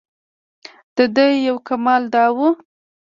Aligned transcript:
دده 0.95 1.25
یو 1.47 1.57
کمال 1.67 2.03
دا 2.13 2.25
و. 2.35 2.37